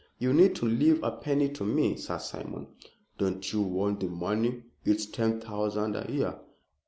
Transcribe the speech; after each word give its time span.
"You 0.17 0.33
need 0.33 0.53
not 0.53 0.63
leave 0.71 1.03
a 1.03 1.11
penny 1.11 1.47
to 1.49 1.63
me, 1.63 1.95
Sir 1.95 2.17
Simon." 2.17 2.69
"Don't 3.19 3.53
you 3.53 3.61
want 3.61 3.99
the 3.99 4.07
money? 4.07 4.63
It's 4.83 5.05
ten 5.05 5.39
thousand 5.39 5.95
a 5.95 6.11
year." 6.11 6.39